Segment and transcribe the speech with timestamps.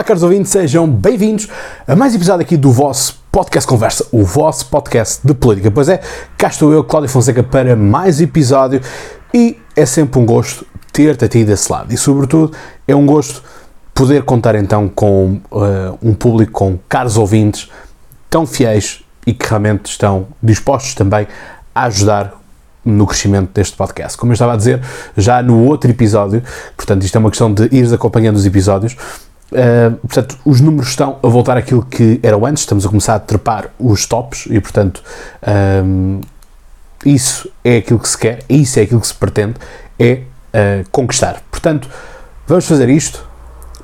[0.00, 1.46] Olá, caros ouvintes, sejam bem-vindos
[1.86, 5.70] a mais um episódio aqui do vosso Podcast Conversa, o vosso podcast de política.
[5.70, 6.00] Pois é,
[6.38, 8.80] cá estou eu, Cláudio Fonseca, para mais um episódio
[9.34, 12.56] e é sempre um gosto ter-te aqui desse lado e, sobretudo,
[12.88, 13.42] é um gosto
[13.92, 17.70] poder contar então com uh, um público, com caros ouvintes
[18.30, 21.28] tão fiéis e que realmente estão dispostos também
[21.74, 22.40] a ajudar
[22.82, 24.16] no crescimento deste podcast.
[24.16, 24.80] Como eu estava a dizer
[25.14, 26.42] já no outro episódio,
[26.74, 28.96] portanto, isto é uma questão de ires acompanhando os episódios.
[29.50, 33.18] Uh, portanto, os números estão a voltar àquilo que eram antes, estamos a começar a
[33.18, 35.02] trepar os tops e, portanto,
[35.84, 36.20] um,
[37.04, 39.54] isso é aquilo que se quer, isso é aquilo que se pretende,
[39.98, 40.20] é
[40.54, 41.42] uh, conquistar.
[41.50, 41.88] Portanto,
[42.46, 43.26] vamos fazer isto,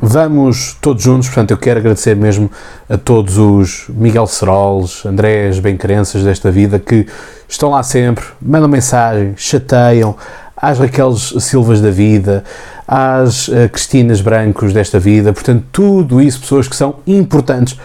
[0.01, 2.49] vamos todos juntos, portanto, eu quero agradecer mesmo
[2.89, 7.09] a todos os Miguel Serols, Andrés Bem-Crenças desta vida que
[7.49, 10.17] estão lá sempre, mandam mensagem, chateiam,
[10.57, 12.45] às Raqueles Silvas da vida,
[12.87, 17.79] às uh, Cristinas Brancos desta vida, portanto, tudo isso, pessoas que são importantes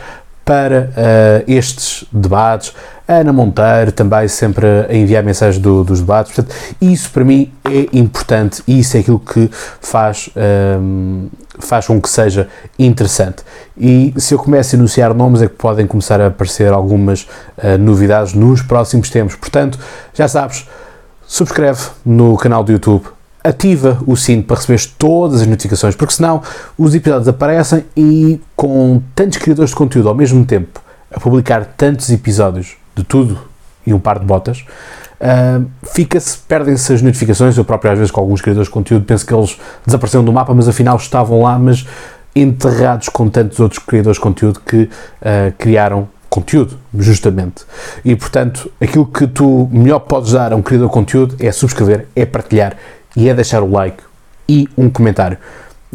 [0.44, 2.74] para uh, estes debates.
[3.08, 6.34] A Ana Monteiro também sempre a enviar mensagens do, dos debates.
[6.34, 9.50] Portanto, isso para mim é importante e isso é aquilo que
[9.80, 11.28] faz, um, ehm,
[11.60, 12.48] faz com que seja
[12.80, 13.44] interessante.
[13.78, 17.24] E se eu começo a enunciar nomes, é que podem começar a aparecer algumas
[17.58, 19.36] uh, novidades nos próximos tempos.
[19.36, 19.78] Portanto,
[20.14, 20.68] já sabes,
[21.26, 23.06] subscreve no canal do YouTube
[23.44, 26.42] ativa o sino para receber todas as notificações, porque senão
[26.78, 30.82] os episódios aparecem e com tantos criadores de conteúdo ao mesmo tempo
[31.14, 33.40] a publicar tantos episódios de tudo
[33.86, 34.64] e um par de botas,
[35.20, 37.58] uh, fica-se, perdem-se as notificações.
[37.58, 40.54] Eu próprio, às vezes, com alguns criadores de conteúdo, penso que eles desapareceram do mapa,
[40.54, 41.86] mas afinal estavam lá, mas
[42.36, 47.66] enterrados com tantos outros criadores de conteúdo que uh, criaram conteúdo, justamente.
[48.06, 52.08] E portanto, aquilo que tu melhor podes dar a um criador de conteúdo é subscrever,
[52.16, 52.78] é partilhar
[53.16, 54.04] e é deixar o like
[54.48, 55.38] e um comentário.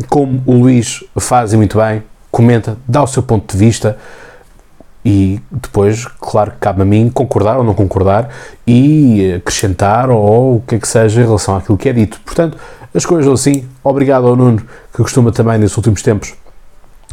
[0.09, 3.97] Como o Luís faz muito bem, comenta, dá o seu ponto de vista
[5.05, 8.29] e depois, claro, cabe a mim concordar ou não concordar
[8.67, 12.21] e acrescentar ou o que é que seja em relação àquilo que é dito.
[12.25, 12.59] Portanto,
[12.97, 13.69] as coisas assim.
[13.85, 14.59] Obrigado ao Nuno,
[14.93, 16.35] que costuma também nesses últimos tempos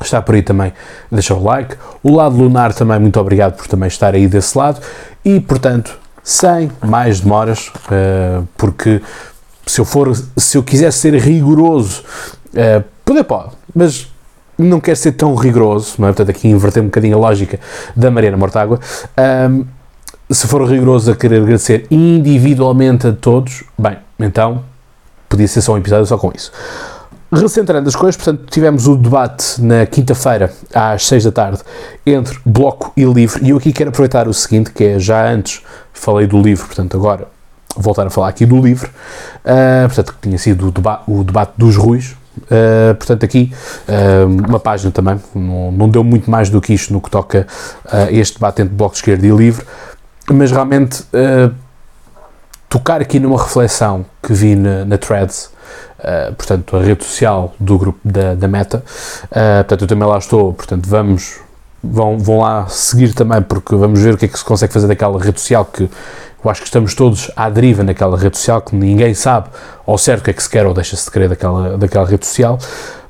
[0.02, 0.74] estar por aí também
[1.12, 1.76] deixar o like.
[2.02, 4.82] O lado lunar também, muito obrigado por também estar aí desse lado.
[5.24, 9.02] E, portanto, sem mais demoras, uh, porque
[9.66, 12.04] se eu for, se eu quisesse ser rigoroso,
[12.54, 14.12] uh, poder pode, mas
[14.58, 16.12] não quero ser tão rigoroso, não é?
[16.12, 17.60] Portanto, aqui inverter um bocadinho a lógica
[17.96, 18.80] da Mariana Mortágua.
[19.50, 19.66] Um,
[20.30, 24.64] se for rigoroso a querer agradecer individualmente a todos, bem, então
[25.28, 26.52] podia ser só um episódio só com isso.
[27.32, 31.62] Recentrando as coisas, portanto, tivemos o debate na quinta-feira, às 6 da tarde,
[32.06, 35.64] entre Bloco e Livre, e eu aqui quero aproveitar o seguinte, que é, já antes
[35.92, 37.28] falei do livro, portanto, agora
[37.76, 41.54] voltar a falar aqui do livro, uh, portanto, que tinha sido o, deba o debate
[41.58, 43.54] dos Ruis, Uh, portanto, aqui
[43.88, 47.46] uh, uma página também, não, não, deu muito mais do que isto no que toca
[47.86, 49.64] a uh, este debate entre Bloco de Esquerda e Livre,
[50.32, 51.04] mas realmente
[52.68, 55.52] tocar aqui numa reflexão que vi na, na Threads,
[56.38, 58.84] portanto, a rede social do grupo da, da Meta,
[59.58, 61.40] portanto, eu também lá estou, portanto, vamos,
[61.84, 64.88] vão, vão lá seguir também, porque vamos ver o que é que se consegue fazer
[64.88, 65.90] daquela rede social que
[66.44, 69.48] eu acho que estamos todos à deriva naquela rede social, que ninguém sabe
[69.86, 72.26] ao certo o que é que se quer ou deixa-se de querer daquela, daquela rede
[72.26, 72.58] social,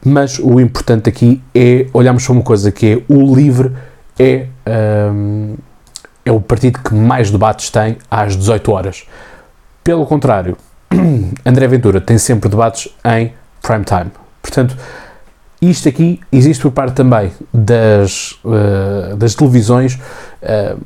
[0.06, 3.72] mas o importante aqui é olharmos para uma coisa que é o LIVRE
[4.20, 4.48] é,
[5.12, 5.56] um,
[6.26, 9.08] é o partido que mais debates tem às 18 horas.
[9.84, 10.58] Pelo contrário,
[11.46, 14.12] André Ventura tem sempre debates em prime time.
[14.42, 14.78] Portanto,
[15.62, 19.96] isto aqui existe por parte também das, uh, das televisões.
[20.42, 20.78] Uh,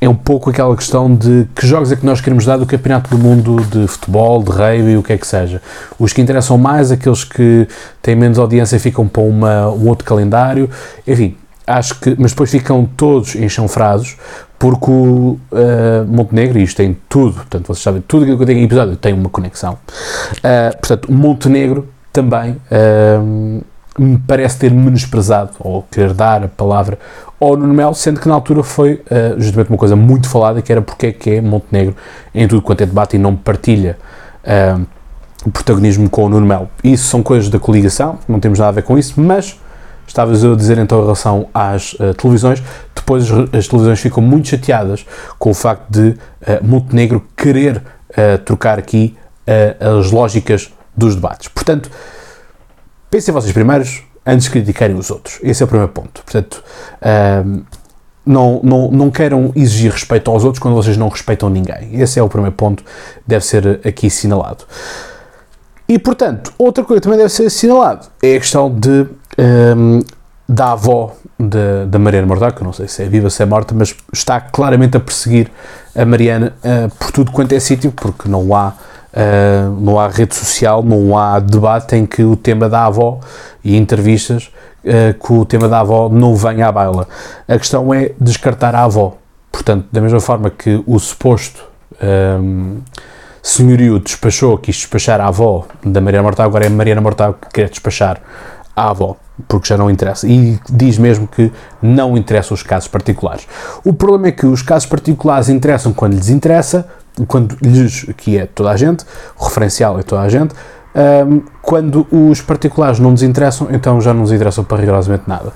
[0.00, 3.10] é um pouco aquela questão de que jogos é que nós queremos dar do Campeonato
[3.10, 5.60] do Mundo de futebol, de rugby, o que é que seja.
[5.98, 7.66] Os que interessam mais, aqueles que
[8.00, 10.70] têm menos audiência, ficam para uma, um outro calendário.
[11.06, 11.36] Enfim,
[11.66, 12.14] acho que.
[12.18, 14.16] Mas depois ficam todos enxanfrados,
[14.58, 18.46] porque o uh, Montenegro, e isto tem tudo, portanto, vocês sabem, tudo aquilo que eu
[18.46, 19.74] tenho em episódio tem uma conexão.
[19.74, 22.52] Uh, portanto, Montenegro também.
[22.70, 23.64] Uh,
[24.02, 26.98] me parece ter menosprezado ou querer dar a palavra
[27.40, 30.72] ao Nuno Melo, sendo que na altura foi uh, justamente uma coisa muito falada, que
[30.72, 31.96] era porque é que é Montenegro
[32.34, 33.98] em tudo quanto é debate e não partilha
[34.44, 34.84] uh,
[35.44, 36.68] o protagonismo com o Nuno Melo.
[36.82, 39.58] Isso são coisas da coligação, não temos nada a ver com isso, mas
[40.06, 42.62] estavas eu a dizer então em relação às uh, televisões,
[42.94, 45.06] depois as, as, televisões ficam muito chateadas
[45.38, 46.14] com o facto de
[46.62, 47.82] Montenegro querer
[48.44, 49.16] trocar aqui
[49.80, 51.48] as lógicas dos debates.
[51.48, 51.90] Portanto,
[53.10, 55.38] pensem vocês primeiros antes de criticarem os outros.
[55.42, 56.22] Esse é o primeiro ponto.
[56.22, 56.62] Portanto,
[57.46, 57.62] um,
[58.24, 62.00] não, não, não queiram exigir respeito aos outros quando vocês não respeitam ninguém.
[62.00, 62.84] Esse é o primeiro ponto
[63.26, 64.64] deve ser aqui assinalado.
[65.88, 69.06] E, portanto, outra coisa que também deve ser assinalado é a questão de
[69.38, 70.00] um,
[70.46, 71.14] da avó
[71.88, 74.40] da Mariana Mortágua, que eu não sei se é viva, se é morta, mas está
[74.40, 75.50] claramente a perseguir
[75.94, 78.74] a Mariana uh, por tudo quanto é sítio, porque não há,
[79.12, 83.20] uh, não há rede social, não há debate em que o tema da avó
[83.64, 84.50] e entrevistas
[84.84, 87.06] uh, que o tema da avó não venha à baila.
[87.46, 89.16] A questão é descartar a avó.
[89.50, 91.64] Portanto, da mesma forma que o suposto
[92.02, 92.78] um,
[93.42, 97.48] senhorio despachou, quis despachar a avó da Mariana Mortágua, agora é a Mariana Mortágua que
[97.48, 98.20] quer despachar
[98.76, 99.16] a avó
[99.46, 100.26] porque já não interessa.
[100.26, 103.46] E diz mesmo que não interessam os casos particulares.
[103.84, 106.88] O problema é que os casos particulares interessam quando lhes interessa,
[107.26, 109.04] quando lhes, que é toda a gente,
[109.38, 110.54] o referencial é toda a gente,
[110.94, 115.52] um, quando os particulares não nos interessam, então já não nos interessam para rigorosamente nada.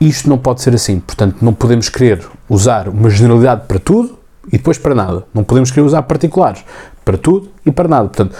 [0.00, 4.18] Isto não pode ser assim, portanto, não podemos querer usar uma generalidade para tudo
[4.48, 5.24] e depois para nada.
[5.32, 6.64] Não podemos querer usar particulares
[7.04, 8.08] para tudo e para nada.
[8.08, 8.34] Portanto,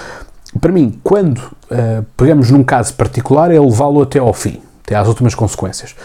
[0.60, 5.08] para mim, quando uh, pegamos num caso particular, é levá-lo até ao fim até às
[5.08, 5.96] últimas consequências.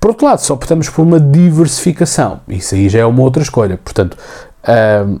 [0.00, 2.40] Por outro lado, só optamos por uma diversificação.
[2.48, 3.76] Isso aí já é uma outra escolha.
[3.76, 4.16] Portanto,
[4.64, 5.20] uh,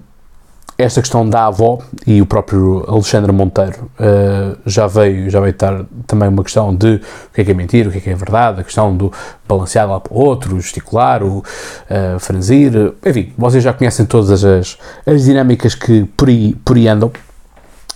[0.78, 5.84] esta questão da avó e o próprio Alexandre Monteiro uh, já veio já veio estar
[6.06, 8.14] também uma questão de o que é, que é mentira, o que é, que é
[8.14, 9.12] verdade, a questão do
[9.48, 14.44] balancear lá para o outro, o gesticular, o uh, franzir, enfim, vocês já conhecem todas
[14.44, 17.10] as, as dinâmicas que por aí, por aí andam,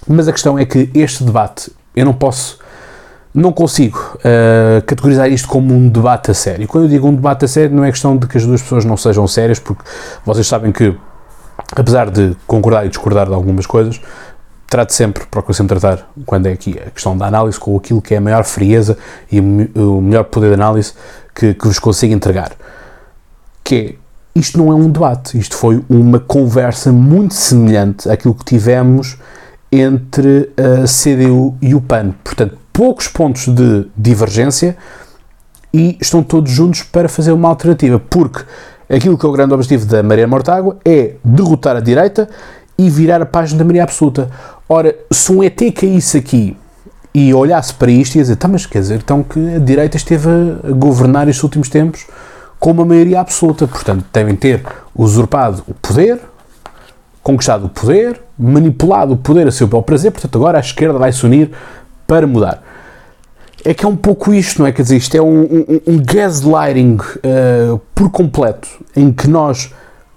[0.08, 2.58] mas a questão é que este debate eu não posso
[3.34, 6.68] não consigo uh, categorizar isto como um debate a sério.
[6.68, 8.84] Quando eu digo um debate a sério, não é questão de que as duas pessoas
[8.84, 9.82] não sejam sérias, porque
[10.24, 10.94] vocês sabem que,
[11.74, 14.00] apesar de concordar e discordar de algumas coisas,
[14.68, 18.14] trato sempre, procuro sempre tratar, quando é aqui a questão da análise, com aquilo que
[18.14, 18.96] é a maior frieza
[19.30, 20.94] e o melhor poder de análise
[21.34, 22.52] que, que vos consigo entregar.
[23.62, 23.94] Que é,
[24.34, 29.18] isto não é um debate, isto foi uma conversa muito semelhante àquilo que tivemos
[29.70, 32.14] entre a CDU e o PAN.
[32.24, 34.76] Portanto, poucos pontos de divergência
[35.72, 38.42] e estão todos juntos para fazer uma alternativa, porque
[38.88, 42.28] aquilo que é o grande objetivo da Maria Mortágua é derrotar a direita
[42.78, 44.30] e virar a página da Maria Absoluta.
[44.68, 46.56] Ora, se um ET caísse aqui
[47.14, 49.96] e olhasse para isto e ia dizer, tá, mas quer dizer então que a direita
[49.96, 52.06] esteve a governar estes últimos tempos
[52.58, 54.64] com uma maioria absoluta, portanto devem ter
[54.94, 56.20] usurpado o poder,
[57.22, 61.12] conquistado o poder, manipulado o poder a seu bel prazer, portanto agora a esquerda vai
[61.12, 61.50] se unir
[62.06, 62.62] para mudar.
[63.64, 64.72] É que é um pouco isto, não é?
[64.72, 69.72] Quer dizer, isto é um, um, um gaslighting uh, por completo, em que nós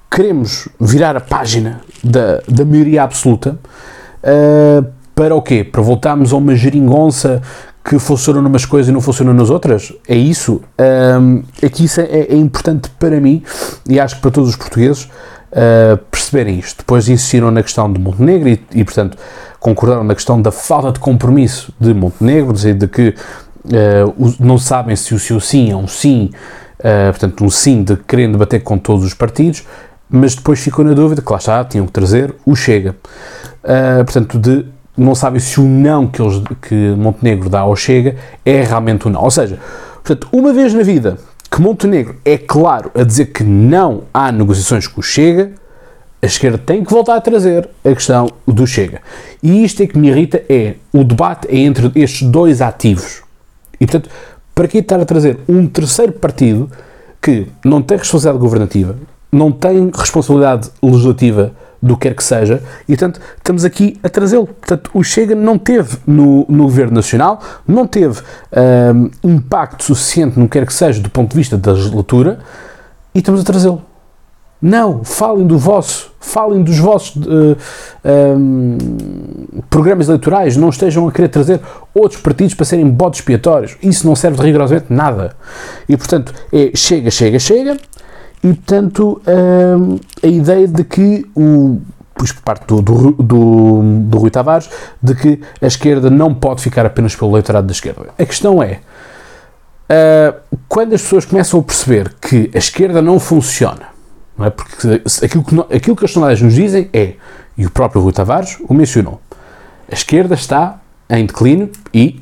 [0.10, 3.60] queremos virar a página da, da maioria absoluta
[4.24, 5.64] uh, para o quê?
[5.64, 7.42] Para voltarmos a uma geringonça
[7.84, 9.94] que funciona numas coisas e não funciona nas outras?
[10.08, 10.62] É isso?
[11.22, 13.44] Um, é que isso é, é, importante para mim
[13.88, 16.80] e acho que para todos os portugueses uh, perceberem isto.
[16.80, 19.18] Depois insistiram na questão de Montenegro e, e portanto,
[19.66, 23.16] concordaram na questão da falta de compromisso de Montenegro, dizer, de que
[23.66, 26.30] uh, não sabem se o seu sim é um sim,
[26.78, 29.64] uh, portanto, um sim de querendo debater com todos os partidos,
[30.08, 32.96] mas depois ficou na dúvida que lá está, tinham que trazer o Chega.
[33.64, 38.18] Uh, portanto, de não sabem se o não que, eles, que Montenegro dá ao Chega
[38.46, 39.24] é realmente o não.
[39.24, 39.58] Ou seja,
[40.04, 41.18] portanto, uma vez na vida
[41.50, 45.54] que Montenegro é claro a dizer que não há negociações com o Chega,
[46.22, 49.02] a esquerda tem que voltar a trazer a questão do Chega.
[49.44, 53.22] E isto é que me irrita, é o debate é entre estes dois ativos.
[53.80, 54.10] E, portanto,
[54.54, 56.70] para que estar a trazer um terceiro partido
[57.22, 58.96] que não tem responsabilidade governativa,
[59.32, 64.48] não tem responsabilidade legislativa do que quer que seja, e portanto estamos aqui a trazê-lo.
[64.48, 68.22] Portanto, o Chega não teve no, no Governo Nacional, não teve
[69.24, 72.40] um, impacto suficiente no que quer que seja do ponto de vista da legislatura,
[73.14, 73.84] e estamos a trazê-lo.
[74.68, 77.56] Não, falem do vosso, falem dos vossos uh,
[78.04, 81.62] eh, um, ehm, programas eleitorais, não estejam a querer trazer
[81.94, 83.78] outros partidos para serem bodes expiatórios.
[83.84, 85.36] Isso não serve de rigorosamente nada.
[85.88, 87.78] E portanto, é chega, chega, chega.
[88.44, 91.80] E portanto, um, ehm, a ideia de que o
[92.16, 94.68] por parte do, do, do, do Rui Tavares,
[95.00, 98.08] de que a esquerda não pode ficar apenas pelo eleitorado da esquerda.
[98.18, 98.80] A questão é,
[99.92, 103.94] uh, quando as pessoas começam a perceber que a esquerda não funciona,
[104.38, 104.50] não é?
[104.50, 107.16] Porque aquilo que, aquilo que as sondagens nos dizem é,
[107.58, 109.22] e o próprio Rui Tavares o mencionou,
[109.90, 112.22] a esquerda está em declínio e,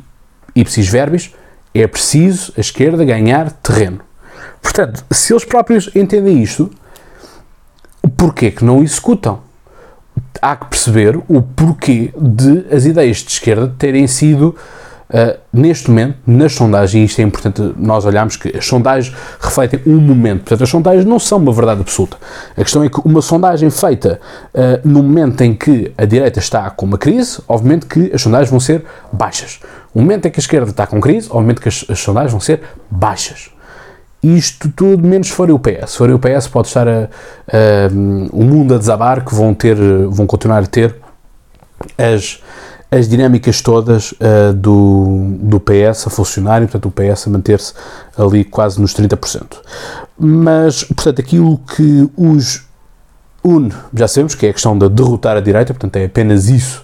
[0.55, 1.33] ipsis verbis,
[1.73, 4.01] é preciso a esquerda ganhar terreno.
[4.61, 6.71] Portanto, se eles próprios entendem isto,
[8.15, 9.41] porquê que não executam?
[10.41, 14.55] Há que perceber o porquê de as ideias de esquerda terem sido
[15.13, 19.79] Uh, neste momento, nas sondagens, e isto é importante nós olharmos que as sondagens refletem
[19.85, 22.17] um momento, portanto, as sondagens não são uma verdade absoluta.
[22.57, 24.19] A questão é que uma sondagem feita
[24.55, 28.49] uh, no momento em que a direita está com uma crise, obviamente que as sondagens
[28.49, 29.59] vão ser baixas.
[29.93, 32.41] No momento em que a esquerda está com crise, obviamente que as, as sondagens vão
[32.41, 33.51] ser baixas.
[34.23, 35.91] isto tudo menos se for o PS.
[35.91, 37.87] Se for o PS pode estar a, a,
[38.31, 39.75] o mundo a desabar que vão ter,
[40.09, 40.95] vão continuar a ter
[41.99, 42.41] as,
[42.93, 47.73] as dinâmicas todas uh, do, do PS a funcionar e, portanto, o PS a manter-se
[48.15, 49.57] ali quase nos 30%.
[50.17, 52.65] Mas, portanto, aquilo que os
[53.43, 56.83] une, já sabemos que é a questão de derrotar a direita, portanto, é apenas isso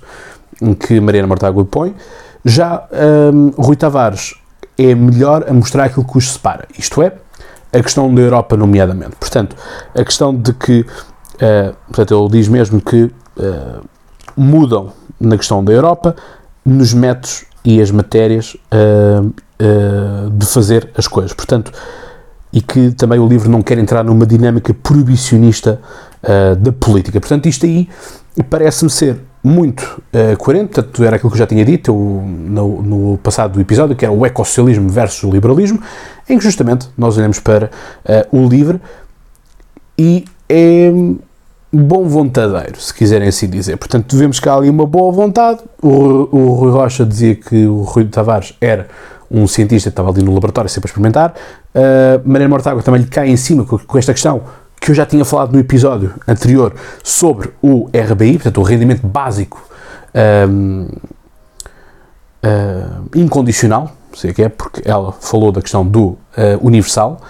[0.80, 1.96] que Mariana Mortágua põe.
[2.44, 2.88] Já
[3.32, 4.34] um, Rui Tavares
[4.78, 7.14] é melhor a mostrar aquilo que os separa, isto é,
[7.72, 9.16] a questão da Europa, nomeadamente.
[9.18, 9.56] Portanto,
[9.96, 13.84] a questão de que, uh, portanto, ele diz mesmo que uh,
[14.36, 16.16] mudam na questão da Europa,
[16.66, 21.34] nos métodos e as matérias uh, uh, de fazer as coisas.
[21.34, 21.72] Portanto,
[22.52, 25.80] e que também o livro não quer entrar numa dinâmica proibicionista
[26.24, 27.20] uh, da política.
[27.20, 27.88] Portanto, isto aí
[28.50, 30.02] parece-me ser muito
[30.38, 34.04] coerente, portanto, era aquilo que eu já tinha dito eu, no, no, passado episódio, que
[34.04, 35.82] era o ecossocialismo versus o liberalismo,
[36.28, 37.70] em que justamente nós olhamos para
[38.32, 38.82] o livre
[39.98, 40.92] e é
[41.72, 43.78] bom vontadeiro, se quiserem assim dizer.
[43.78, 45.60] Portanto, vemos que há ali uma boa vontade.
[45.82, 45.90] O,
[46.36, 48.88] o Rui Rocha dizia que o Rui Tavares era
[49.30, 51.36] um cientista que estava ali no laboratório sempre a experimentar.
[51.74, 54.42] Uh, Mariana Mortágua também lhe cai em cima com, com, esta questão
[54.82, 56.74] que eu já tinha falado no episódio anterior
[57.04, 59.62] sobre o RBI, portanto, o rendimento básico
[60.50, 60.90] um, uh,
[62.42, 66.18] ah, incondicional, sei que é, porque ela falou da questão do uh,
[66.62, 67.22] universal.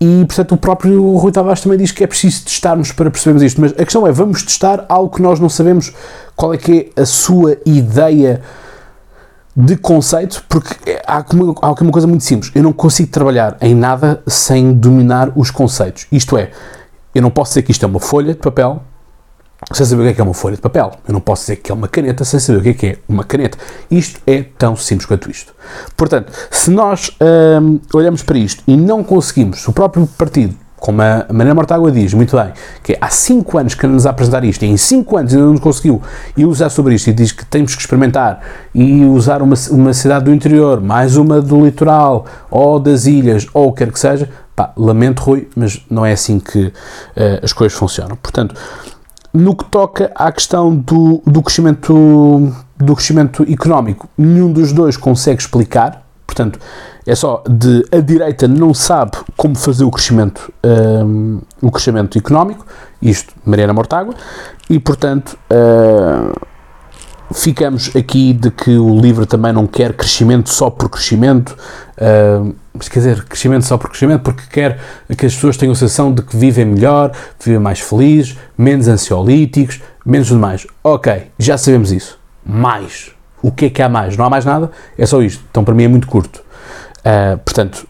[0.00, 3.60] E, portanto, o próprio Rui Tavares também diz que é preciso testarmos para percebermos isto.
[3.60, 5.92] Mas a questão é, vamos testar algo que nós não sabemos
[6.36, 8.40] qual é que é a sua ideia
[9.56, 11.24] de conceito, porque há,
[11.62, 12.52] há uma coisa muito simples.
[12.54, 16.06] Eu não consigo trabalhar em nada sem dominar os conceitos.
[16.12, 16.52] Isto é,
[17.12, 18.80] eu não posso dizer que isto é uma folha de papel
[19.72, 20.92] sem saber o que é, que é uma folha de papel.
[21.06, 22.96] Eu não posso dizer que é uma caneta sem saber o que é, que é
[23.08, 23.58] uma caneta.
[23.90, 25.52] Isto é tão simples quanto isto.
[25.96, 27.10] Portanto, se nós
[27.60, 32.14] hum, olhamos para isto e não conseguimos, o próprio partido, como a Maria Mortágua diz
[32.14, 32.52] muito bem,
[32.84, 36.00] que há 5 anos que nos apresentar isto e em 5 anos ainda não conseguiu
[36.36, 38.40] e usar sobre isto e diz que temos que experimentar
[38.72, 43.68] e usar uma, uma cidade do interior, mais uma do litoral ou das ilhas ou
[43.68, 46.72] o que quer que seja, pá, lamento Rui, mas não é assim que uh,
[47.42, 48.16] as coisas funcionam.
[48.16, 48.54] Portanto,
[49.38, 55.40] no que toca à questão do, do, crescimento, do crescimento económico, nenhum dos dois consegue
[55.40, 56.58] explicar, portanto,
[57.06, 62.66] é só de a direita não sabe como fazer o crescimento, um, o crescimento económico,
[63.00, 64.12] isto Mariana Mortágua,
[64.68, 66.36] e portanto uh,
[67.32, 71.56] ficamos aqui de que o livro também não quer crescimento só por crescimento,
[71.98, 72.54] uh,
[72.90, 74.80] quer dizer, crescimento só por crescimento, porque quer
[75.16, 79.80] que as pessoas tenham a sensação de que vivem melhor, vivem mais felizes, menos ansiolíticos,
[80.04, 80.66] menos tudo mais.
[80.82, 82.18] Ok, já sabemos isso.
[82.44, 83.10] Mais.
[83.42, 84.16] O que é que há mais?
[84.16, 84.70] Não há mais nada?
[84.96, 85.44] É só isto.
[85.50, 86.42] Então para mim é muito curto.
[86.98, 87.86] Uh, portanto,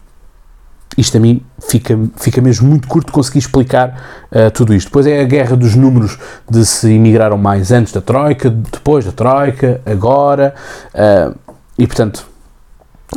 [0.99, 4.87] isto a mim fica, fica mesmo muito curto conseguir explicar uh, tudo isto.
[4.87, 6.17] Depois é a guerra dos números
[6.49, 10.53] de se imigraram mais antes da Troika, depois da Troika, agora,
[10.93, 11.35] uh,
[11.77, 12.27] e portanto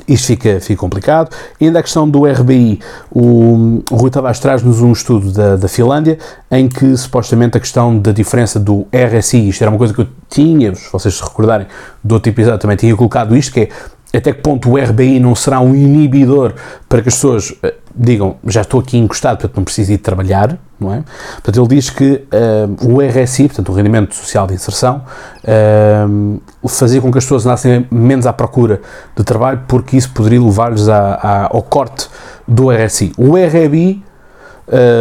[0.08, 1.34] isto fica, fica complicado.
[1.60, 5.68] E ainda a questão do RBI, o, o Rui Tavares traz-nos um estudo da, da
[5.68, 6.18] Finlândia
[6.50, 10.08] em que supostamente a questão da diferença do RSI, isto era uma coisa que eu
[10.30, 11.66] tinha, se vocês se recordarem
[12.02, 13.68] do outro episódio, também tinha colocado isto, que é
[14.12, 16.52] até que ponto o RBI não será um inibidor
[16.88, 20.58] para que as pessoas uh, digam já estou aqui encostado, portanto não preciso ir trabalhar,
[20.78, 21.02] não é?
[21.34, 25.02] Portanto, ele diz que uh, o RSI, portanto o Rendimento Social de Inserção,
[25.44, 28.80] uh, fazia com que as pessoas andassem menos à procura
[29.16, 32.08] de trabalho porque isso poderia levar-lhes ao corte
[32.46, 33.12] do RSI.
[33.16, 34.02] O RBI,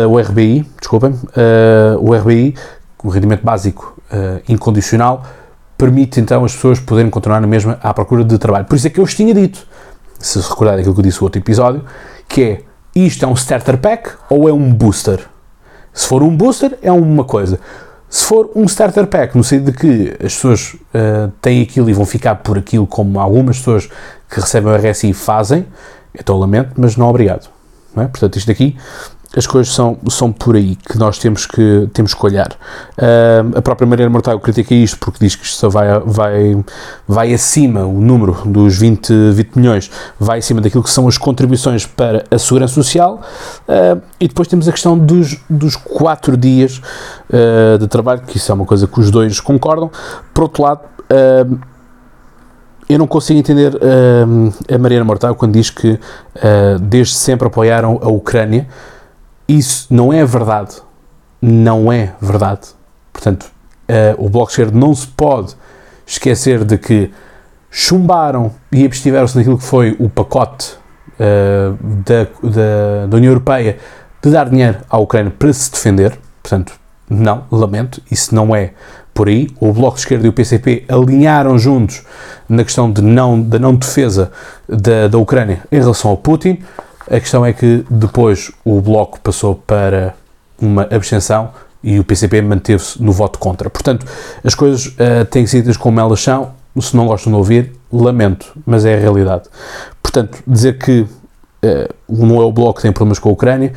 [0.09, 1.15] o RBI, desculpem,
[1.99, 2.55] o RBI,
[3.03, 3.95] o Rendimento Básico
[4.47, 5.23] Incondicional,
[5.81, 8.65] permite então as pessoas poderem continuar na mesma à procura de trabalho.
[8.65, 9.65] Por isso é que eu vos tinha dito,
[10.19, 11.83] se recordarem aquilo que eu disse no outro episódio,
[12.29, 12.61] que é
[12.95, 15.25] isto é um starter pack ou é um booster?
[15.91, 17.59] Se for um booster, é uma coisa.
[18.07, 21.93] Se for um starter pack, no sentido de que as pessoas uh, têm aquilo e
[21.93, 23.89] vão ficar por aquilo, como algumas pessoas
[24.29, 25.65] que recebem o RSI fazem,
[26.13, 27.49] então lamento, mas não obrigado.
[27.95, 28.07] Não é?
[28.07, 28.77] Portanto, isto aqui
[29.35, 32.51] as coisas são, são por aí que nós temos que, temos que olhar.
[32.97, 36.65] Uh, a própria Mariana Mortágua critica isto porque diz que isto vai, vai,
[37.07, 41.85] vai acima, o número dos 20, 20 milhões vai acima daquilo que são as contribuições
[41.85, 43.21] para a segurança social.
[43.67, 46.81] Uh, e depois temos a questão dos, dos 4 dias
[47.29, 49.89] uh, de trabalho, que isso é uma coisa que os dois concordam.
[50.33, 50.81] Por outro lado,
[52.87, 53.73] eu não consigo entender
[54.73, 55.99] a Mariana Mortágua quando diz que
[56.81, 58.67] desde sempre apoiaram a Ucrânia
[59.57, 60.75] isso não é verdade.
[61.41, 62.69] Não é verdade.
[63.11, 63.51] Portanto,
[63.89, 65.55] uh, o Bloco Esquerdo não se pode
[66.05, 67.11] esquecer de que
[67.69, 70.73] chumbaram e abstiveram-se naquilo que foi o pacote
[71.19, 73.77] uh, da, da, da União Europeia
[74.21, 76.17] de dar dinheiro à Ucrânia para se defender.
[76.43, 76.73] Portanto,
[77.09, 78.71] não, lamento, isso não é
[79.13, 79.49] por aí.
[79.59, 82.03] O Bloco de Esquerda e o PCP alinharam juntos
[82.47, 84.31] na questão de não, da não defesa
[84.67, 86.59] da, da Ucrânia em relação ao Putin.
[87.11, 90.15] A questão é que depois o Bloco passou para
[90.57, 91.49] uma abstenção
[91.83, 93.69] e o PCP manteve-se no voto contra.
[93.69, 94.05] Portanto,
[94.41, 96.53] as coisas uh, têm sido como elas são.
[96.79, 99.49] Se não gostam de ouvir, lamento, mas é a realidade.
[100.01, 103.73] Portanto, dizer que uh, não é o Bloco que tem problemas com a Ucrânia,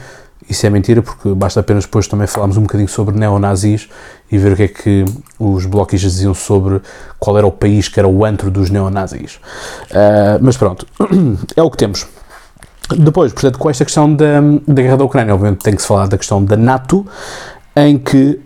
[0.48, 3.88] isso é mentira, porque basta apenas depois também falarmos um bocadinho sobre neonazis
[4.30, 5.04] e ver o que é que
[5.40, 6.80] os bloquistas diziam sobre
[7.18, 9.40] qual era o país que era o antro dos neonazis.
[9.90, 10.86] Uh, mas pronto,
[11.56, 12.06] é o que temos.
[12.88, 16.06] Depois, portanto, com esta questão da, da guerra da Ucrânia, obviamente tem que se falar
[16.06, 17.06] da questão da NATO,
[17.76, 18.40] em que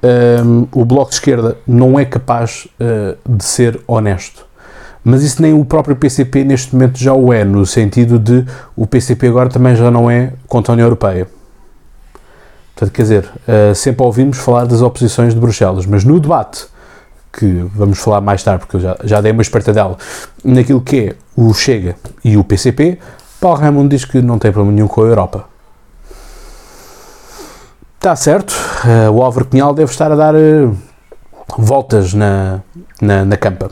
[0.45, 4.47] um, o Bloco de Esquerda não é capaz uh, de ser honesto.
[5.05, 8.45] Mas isso nem o próprio PCP neste momento já o é, no sentido de
[8.77, 11.29] o PCP agora também já não é contra a União Europeia.
[12.75, 16.67] Portanto, quer dizer, uh, sempre ouvimos falar das oposições de Bruxelas, mas no debate,
[17.33, 19.97] que vamos falar mais tarde, porque eu já, já dei uma dela
[20.45, 22.99] naquilo que é o Chega e o PCP,
[23.41, 25.45] Paulo Raimundo diz que não tem problema nenhum com a Europa.
[27.97, 30.77] Está certo, uh, o Álvaro Cunhal deve estar a dar uh,
[31.57, 32.61] voltas na,
[33.01, 33.71] na, na campa.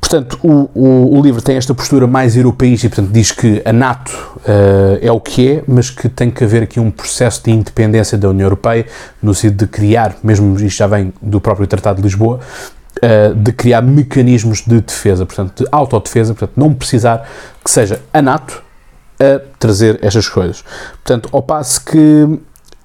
[0.00, 3.72] Portanto, o, o, o, livro tem esta postura mais europeísta e, portanto, diz que a
[3.72, 7.50] NATO uh, é o que é, mas que tem que haver aqui um processo de
[7.50, 8.84] independência da União Europeia,
[9.22, 12.40] no sentido de criar, mesmo isto já vem do próprio Tratado de Lisboa,
[13.02, 17.28] uh, de criar mecanismos de defesa, portanto, de autodefesa, portanto, não precisar
[17.64, 18.62] que seja a NATO
[19.20, 20.64] a trazer estas coisas.
[21.04, 22.40] Portanto, ao passo que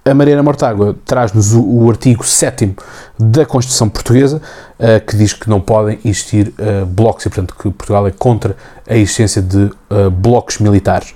[0.05, 2.75] a Mariana Mortágua traz-nos o, o, artigo 7
[3.19, 4.41] da Constituição Portuguesa,
[4.79, 8.55] uh, que diz que não podem existir uh, blocos e, portanto, que Portugal é contra
[8.87, 11.13] a existência de uh, blocos militares.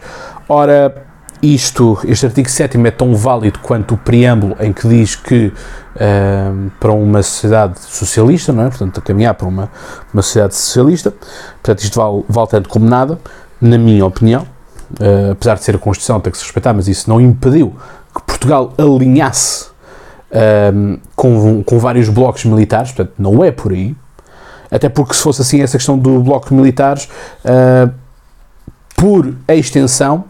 [0.50, 1.11] Ora,
[1.41, 5.51] isto, este artigo 7 é tão válido quanto o preâmbulo em que diz que
[6.80, 8.69] para uma sociedade socialista, não é?
[8.69, 9.69] portanto, a caminhar para uma,
[10.13, 13.19] uma sociedade socialista, portanto, isto vale, vale tanto como nada,
[13.60, 14.45] na minha opinião,
[15.32, 17.75] apesar de ser a Constituição, tem que se respeitar, mas isso não impediu
[18.13, 19.71] que Portugal alinhasse
[20.73, 23.95] um, com, com vários blocos militares, portanto, não é por aí.
[24.69, 27.10] Até porque, se fosse assim, essa questão do bloco militares,
[27.43, 27.91] uh,
[28.95, 30.25] por extensão,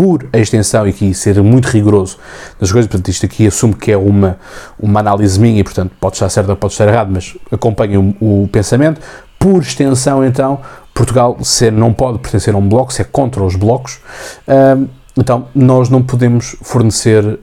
[0.00, 2.16] por extensão, e aqui ser muito rigoroso
[2.58, 4.38] nas coisas, portanto, isto aqui assumo que é uma,
[4.78, 8.44] uma análise minha, e portanto, pode estar certo ou pode estar errado, mas acompanhem o,
[8.44, 8.98] o pensamento.
[9.38, 10.58] Por extensão, então,
[10.94, 14.00] Portugal ser, não pode pertencer a um bloco, se é contra os blocos.
[14.48, 17.38] Uh, então, nós não podemos fornecer uh,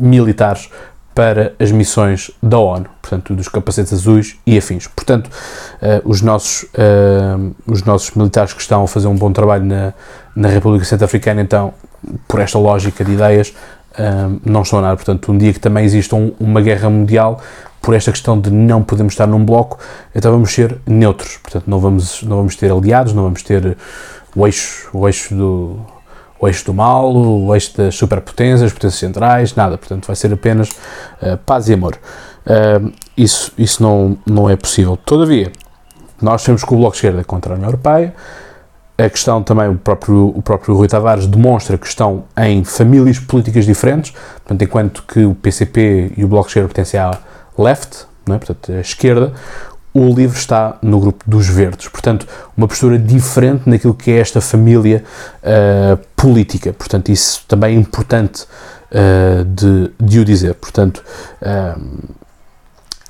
[0.00, 0.70] militares
[1.16, 4.86] para as missões da ONU, portanto, dos capacetes azuis e afins.
[4.86, 9.64] Portanto, uh, os, nossos, uh, os nossos militares que estão a fazer um bom trabalho
[9.64, 9.94] na,
[10.36, 11.72] na República Centro-Africana, então,
[12.28, 13.48] por esta lógica de ideias,
[13.98, 14.96] uh, não estão a nada.
[14.96, 17.40] Portanto, um dia que também exista um, uma guerra mundial,
[17.80, 19.78] por esta questão de não podemos estar num bloco,
[20.14, 21.38] então vamos ser neutros.
[21.38, 23.74] Portanto, não vamos, não vamos ter aliados, não vamos ter
[24.34, 25.80] o eixo, o eixo do
[26.38, 29.78] o eixo do mal, o eixo das superpotências, potências centrais, nada.
[29.78, 31.98] Portanto, vai ser apenas uh, paz e amor.
[32.46, 34.96] Uh, isso isso não, não é possível.
[34.96, 35.50] Todavia,
[36.20, 38.14] nós temos que o Bloco de Esquerda contra a União Europeia.
[38.98, 43.66] A questão também, o próprio, o próprio Rui Tavares demonstra que estão em famílias políticas
[43.66, 47.18] diferentes, portanto, enquanto que o PCP e o Bloco de Esquerda pertencem à
[47.58, 48.38] left, é?
[48.38, 49.34] portanto, à esquerda,
[49.98, 51.88] o livro está no grupo dos verdes.
[51.88, 55.02] Portanto, uma postura diferente naquilo que é esta família
[55.42, 56.72] uh, política.
[56.72, 60.54] Portanto, isso também é importante uh, de, de o dizer.
[60.54, 61.02] Portanto,
[61.40, 62.14] uh,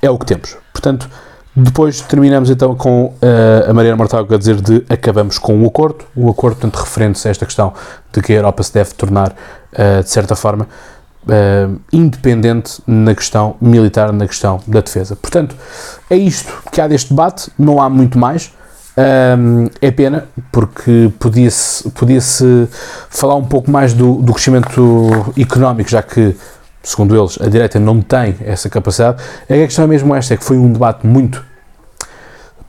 [0.00, 0.56] é o que temos.
[0.72, 1.10] Portanto,
[1.56, 3.14] depois terminamos então com
[3.66, 7.30] a Mariana Mortágua a dizer de acabamos com um acordo, um acordo, portanto, referente a
[7.30, 7.72] esta questão
[8.12, 9.34] de que a Europa se deve tornar,
[10.04, 10.68] de certa forma,
[11.26, 15.16] uh, independente na questão militar, na questão da defesa.
[15.16, 15.54] Portanto,
[16.08, 18.52] é isto que há deste debate, não há muito mais.
[18.98, 22.66] Um, é pena, porque podia-se podia -se
[23.10, 26.34] falar um pouco mais do, do crescimento económico, já que,
[26.82, 29.22] segundo eles, a direita não tem essa capacidade.
[29.44, 31.44] A questão é mesmo esta, é que foi um debate muito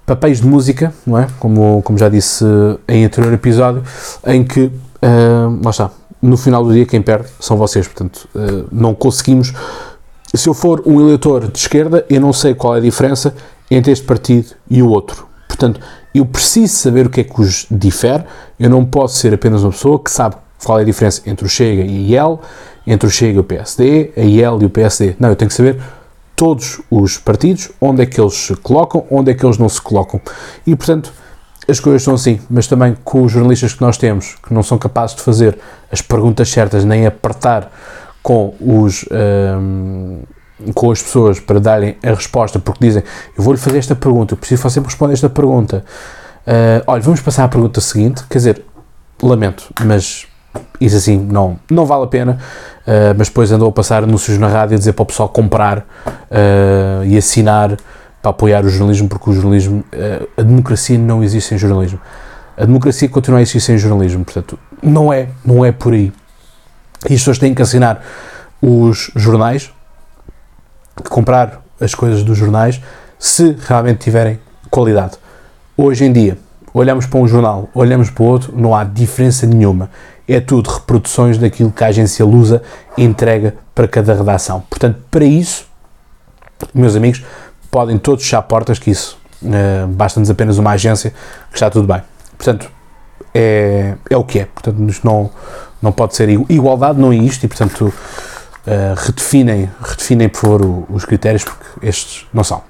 [0.05, 1.27] papéis de música, não é?
[1.39, 2.43] Como, como já disse
[2.87, 3.83] em anterior episódio,
[4.25, 8.67] em que, uh, lá está, no final do dia quem perde são vocês, portanto, uh,
[8.71, 9.53] não conseguimos.
[10.33, 13.35] Se eu for um eleitor de esquerda, eu não sei qual é a diferença
[13.69, 15.27] entre este partido e o outro.
[15.47, 15.79] Portanto,
[16.13, 18.23] eu preciso saber o que é que os difere.
[18.59, 21.49] Eu não posso ser apenas uma pessoa que sabe qual é a diferença entre o
[21.49, 22.41] Chega e a IEL,
[22.85, 25.15] entre o Chega e o PSD, a IEL e o PSD.
[25.19, 25.79] Não, eu tenho que saber
[26.35, 29.81] todos os partidos, onde é que eles se colocam, onde é que eles não se
[29.81, 30.21] colocam.
[30.65, 31.11] E, portanto,
[31.67, 34.77] as coisas são assim, mas também com os jornalistas que nós temos, que não são
[34.77, 35.57] capazes de fazer
[35.91, 37.71] as perguntas certas, nem apertar
[38.23, 39.05] com os.
[39.11, 40.21] Um,
[40.73, 43.03] com as pessoas para darem a resposta, porque dizem
[43.37, 45.85] eu vou-lhe fazer esta pergunta, eu preciso você responder esta pergunta.
[46.47, 48.23] Uh, olha, vamos passar à pergunta seguinte.
[48.27, 48.65] Quer dizer,
[49.21, 50.25] lamento, mas
[50.79, 52.39] isso assim não, não vale a pena.
[52.87, 55.79] Uh, mas depois andou a passar anúncios na rádio a dizer para o pessoal comprar
[55.79, 57.77] uh, e assinar
[58.21, 59.83] para apoiar o jornalismo, porque o jornalismo,
[60.37, 61.99] a democracia não existe sem jornalismo.
[62.57, 66.11] A democracia continua a existir sem jornalismo, portanto, não é, não é por aí.
[67.07, 68.03] E as pessoas têm que assinar
[68.61, 69.71] os jornais,
[71.09, 72.81] comprar as coisas dos jornais,
[73.19, 75.17] se realmente tiverem qualidade.
[75.75, 76.37] Hoje em dia,
[76.73, 79.89] olhamos para um jornal, olhamos para o outro, não há diferença nenhuma.
[80.27, 82.61] É tudo reproduções daquilo que a agência Lusa
[82.97, 84.63] entrega para cada redação.
[84.69, 85.65] Portanto, para isso,
[86.73, 87.23] meus amigos,
[87.71, 91.11] podem todos fechar portas, que isso uh, basta-nos apenas uma agência,
[91.49, 92.01] que está tudo bem.
[92.37, 92.69] Portanto,
[93.33, 94.45] é, é o que é.
[94.45, 95.29] Portanto, não,
[95.81, 97.93] não pode ser igualdade, não é isto, e portanto, uh,
[98.95, 102.63] redefinem, redefinem, por favor, o, os critérios, porque estes não são.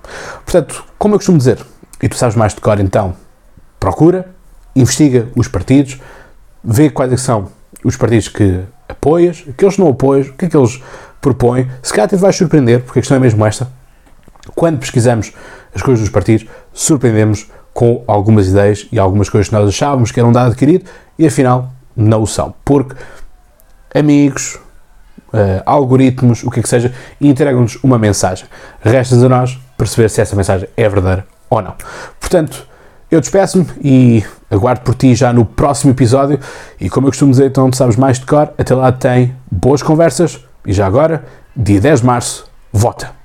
[0.45, 1.63] Portanto, como eu costumo dizer,
[2.01, 3.15] e tu sabes mais de cor, então,
[3.79, 4.29] procura,
[4.75, 5.99] investiga os partidos,
[6.63, 7.49] vê quais é são
[7.83, 10.81] os partidos que apoias, aqueles que não apoias, o que é que eles
[11.21, 11.69] propõem.
[11.81, 13.67] Se calhar te vais surpreender, porque a questão é mesmo esta.
[14.55, 15.33] Quando pesquisamos
[15.73, 20.19] as coisas dos partidos, surpreendemos com algumas ideias e algumas coisas que nós achávamos que
[20.19, 22.53] eram dado adquirido e afinal não o são.
[22.65, 22.95] Porque
[23.93, 24.55] amigos,
[25.33, 28.47] uh, algoritmos, o que é que seja, entregam-nos uma mensagem.
[28.81, 31.75] Resta-nos a nós perceber se essa mensagem é verdadeira ou não.
[32.19, 32.67] Portanto,
[33.09, 36.39] eu despeço-me e aguardo por ti já no próximo episódio.
[36.79, 40.39] E como eu costumo dizer, então sabes mais de cor, até lá tem boas conversas.
[40.65, 41.23] E já agora,
[41.55, 43.16] dia 10 de março, vota!